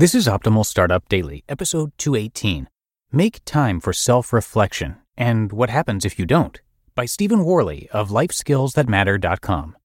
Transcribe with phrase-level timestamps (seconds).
[0.00, 2.68] This is Optimal Startup Daily, episode 218.
[3.10, 6.60] Make time for self reflection and what happens if you don't,
[6.94, 9.76] by Stephen Worley of LifeSkillsThatMatter.com.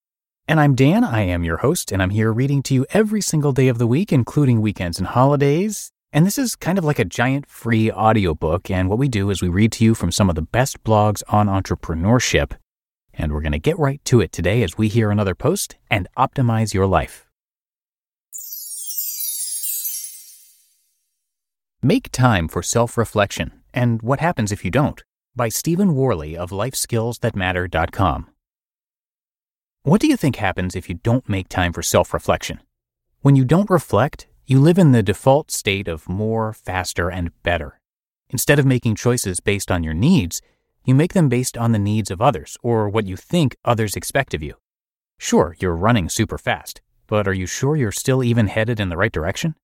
[0.46, 3.50] And I'm Dan, I am your host, and I'm here reading to you every single
[3.50, 5.90] day of the week, including weekends and holidays.
[6.12, 9.42] And this is kind of like a giant free audiobook, and what we do is
[9.42, 12.52] we read to you from some of the best blogs on entrepreneurship.
[13.12, 16.06] And we're going to get right to it today as we hear another post and
[16.16, 17.26] optimize your life.
[21.86, 25.02] Make time for self reflection and what happens if you don't
[25.36, 28.30] by Stephen Worley of LifeSkillsThatMatter.com.
[29.82, 32.60] What do you think happens if you don't make time for self reflection?
[33.20, 37.78] When you don't reflect, you live in the default state of more, faster, and better.
[38.30, 40.40] Instead of making choices based on your needs,
[40.86, 44.32] you make them based on the needs of others or what you think others expect
[44.32, 44.54] of you.
[45.18, 48.96] Sure, you're running super fast, but are you sure you're still even headed in the
[48.96, 49.54] right direction?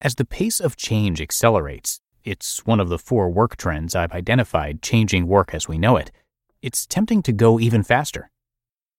[0.00, 4.80] As the pace of change accelerates, it's one of the four work trends I've identified
[4.80, 6.12] changing work as we know it.
[6.62, 8.30] It's tempting to go even faster.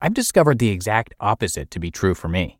[0.01, 2.59] I've discovered the exact opposite to be true for me.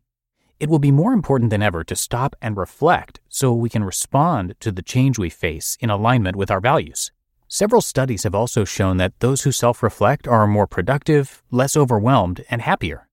[0.58, 4.54] It will be more important than ever to stop and reflect so we can respond
[4.60, 7.12] to the change we face in alignment with our values.
[7.46, 12.42] Several studies have also shown that those who self reflect are more productive, less overwhelmed,
[12.48, 13.06] and happier.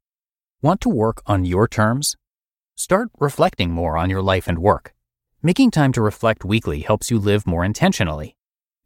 [0.62, 2.16] Want to work on your terms?
[2.76, 4.94] Start reflecting more on your life and work.
[5.44, 8.36] Making time to reflect weekly helps you live more intentionally.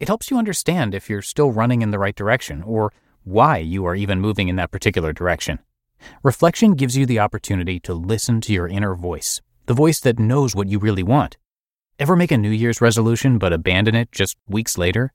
[0.02, 2.92] It helps you understand if you're still running in the right direction or
[3.24, 5.60] why you are even moving in that particular direction.
[6.24, 10.54] Reflection gives you the opportunity to listen to your inner voice, the voice that knows
[10.54, 11.38] what you really want.
[11.98, 15.14] Ever make a New Year's resolution but abandon it just weeks later?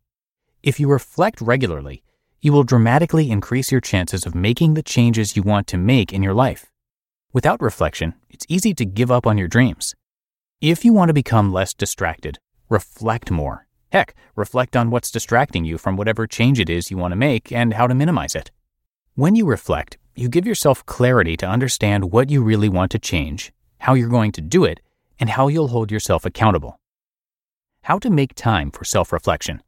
[0.62, 2.02] If you reflect regularly,
[2.40, 6.22] you will dramatically increase your chances of making the changes you want to make in
[6.22, 6.72] your life.
[7.34, 9.94] Without reflection, it's easy to give up on your dreams.
[10.62, 12.38] If you want to become less distracted,
[12.70, 13.66] reflect more.
[13.92, 17.52] Heck, reflect on what's distracting you from whatever change it is you want to make
[17.52, 18.50] and how to minimize it.
[19.16, 23.52] When you reflect, you give yourself clarity to understand what you really want to change,
[23.80, 24.80] how you're going to do it,
[25.20, 26.80] and how you'll hold yourself accountable.
[27.82, 29.62] How to make time for self reflection.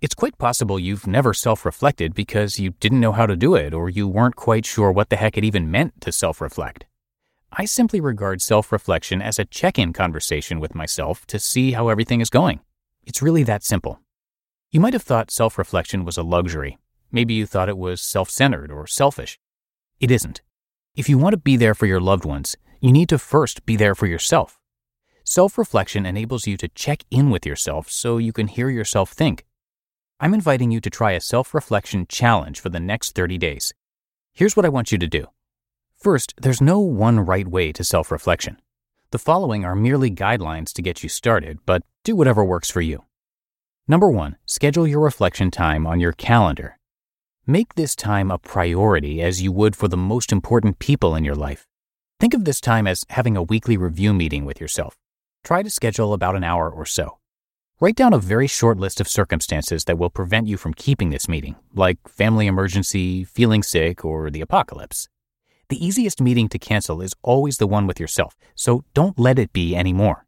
[0.00, 3.72] It's quite possible you've never self reflected because you didn't know how to do it
[3.72, 6.84] or you weren't quite sure what the heck it even meant to self reflect.
[7.52, 11.88] I simply regard self reflection as a check in conversation with myself to see how
[11.88, 12.60] everything is going.
[13.04, 14.00] It's really that simple.
[14.70, 16.78] You might have thought self reflection was a luxury.
[17.10, 19.40] Maybe you thought it was self centered or selfish.
[19.98, 20.42] It isn't.
[20.94, 23.74] If you want to be there for your loved ones, you need to first be
[23.74, 24.60] there for yourself.
[25.24, 29.44] Self reflection enables you to check in with yourself so you can hear yourself think.
[30.20, 33.72] I'm inviting you to try a self reflection challenge for the next 30 days.
[34.32, 35.26] Here's what I want you to do
[36.00, 38.56] First, there's no one right way to self reflection.
[39.10, 43.04] The following are merely guidelines to get you started, but do whatever works for you.
[43.86, 46.78] Number one, schedule your reflection time on your calendar.
[47.46, 51.34] Make this time a priority as you would for the most important people in your
[51.34, 51.66] life.
[52.18, 54.96] Think of this time as having a weekly review meeting with yourself.
[55.44, 57.18] Try to schedule about an hour or so.
[57.78, 61.28] Write down a very short list of circumstances that will prevent you from keeping this
[61.28, 65.06] meeting, like family emergency, feeling sick, or the apocalypse.
[65.70, 69.52] The easiest meeting to cancel is always the one with yourself, so don't let it
[69.52, 70.26] be anymore.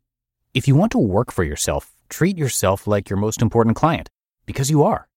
[0.55, 4.09] If you want to work for yourself, treat yourself like your most important client,
[4.47, 5.09] because you are.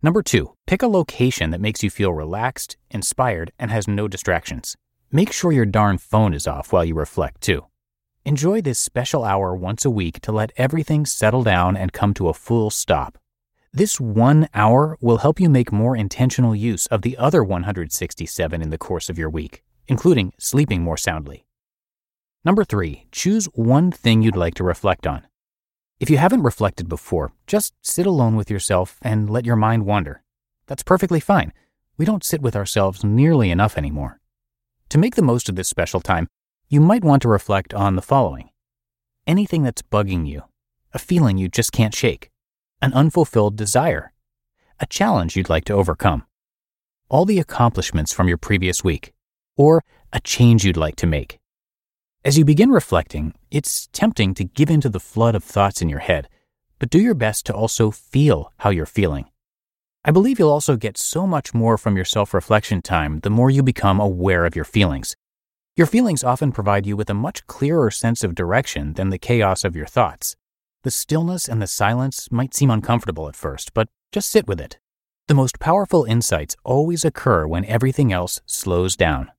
[0.00, 4.74] Number two, pick a location that makes you feel relaxed, inspired, and has no distractions.
[5.10, 7.66] Make sure your darn phone is off while you reflect, too.
[8.24, 12.28] Enjoy this special hour once a week to let everything settle down and come to
[12.28, 13.18] a full stop.
[13.74, 18.68] This one hour will help you make more intentional use of the other 167 in
[18.68, 21.46] the course of your week, including sleeping more soundly.
[22.44, 25.26] Number three, choose one thing you'd like to reflect on.
[25.98, 30.22] If you haven't reflected before, just sit alone with yourself and let your mind wander.
[30.66, 31.54] That's perfectly fine.
[31.96, 34.20] We don't sit with ourselves nearly enough anymore.
[34.90, 36.28] To make the most of this special time,
[36.68, 38.50] you might want to reflect on the following
[39.26, 40.42] anything that's bugging you,
[40.92, 42.31] a feeling you just can't shake,
[42.82, 44.12] an unfulfilled desire,
[44.80, 46.24] a challenge you'd like to overcome,
[47.08, 49.12] all the accomplishments from your previous week,
[49.56, 51.38] or a change you'd like to make.
[52.24, 55.88] As you begin reflecting, it's tempting to give in to the flood of thoughts in
[55.88, 56.28] your head,
[56.80, 59.26] but do your best to also feel how you're feeling.
[60.04, 63.50] I believe you'll also get so much more from your self reflection time the more
[63.50, 65.14] you become aware of your feelings.
[65.76, 69.62] Your feelings often provide you with a much clearer sense of direction than the chaos
[69.62, 70.36] of your thoughts.
[70.84, 74.78] The stillness and the silence might seem uncomfortable at first, but just sit with it.
[75.28, 79.30] The most powerful insights always occur when everything else slows down.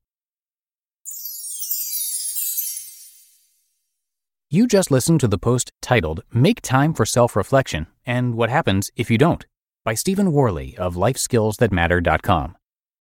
[4.50, 8.92] You just listened to the post titled Make Time for Self Reflection and What Happens
[8.96, 9.46] If You Don't
[9.84, 12.56] by Stephen Worley of LifeSkillsThatMatter.com.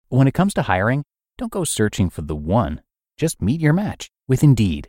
[0.09, 1.05] When it comes to hiring,
[1.37, 2.81] don't go searching for the one,
[3.19, 4.89] just meet your match with Indeed.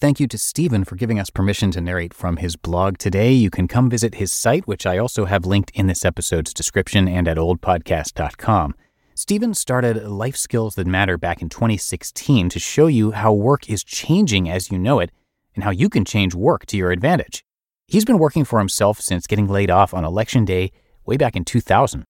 [0.00, 3.32] Thank you to Stephen for giving us permission to narrate from his blog today.
[3.32, 7.08] You can come visit his site, which I also have linked in this episode's description
[7.08, 8.76] and at oldpodcast.com.
[9.16, 13.82] Stephen started Life Skills That Matter back in 2016 to show you how work is
[13.82, 15.10] changing as you know it
[15.56, 17.44] and how you can change work to your advantage.
[17.88, 20.70] He's been working for himself since getting laid off on election day
[21.06, 22.04] way back in 2000.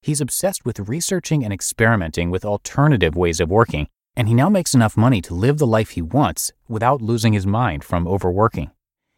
[0.00, 4.74] He's obsessed with researching and experimenting with alternative ways of working and he now makes
[4.74, 8.70] enough money to live the life he wants without losing his mind from overworking.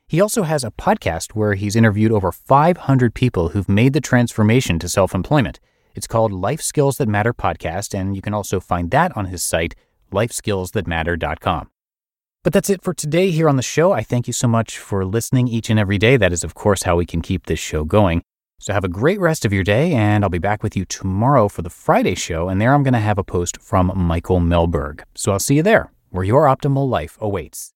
[0.09, 4.79] He also has a podcast where he's interviewed over 500 people who've made the transformation
[4.79, 5.59] to self employment.
[5.95, 9.43] It's called Life Skills That Matter Podcast, and you can also find that on his
[9.43, 9.75] site,
[10.13, 11.71] lifeskillsthatmatter.com.
[12.45, 13.91] But that's it for today here on the show.
[13.91, 16.17] I thank you so much for listening each and every day.
[16.17, 18.23] That is, of course, how we can keep this show going.
[18.59, 21.49] So have a great rest of your day, and I'll be back with you tomorrow
[21.49, 22.49] for the Friday show.
[22.49, 25.03] And there I'm going to have a post from Michael Melberg.
[25.15, 27.75] So I'll see you there, where your optimal life awaits.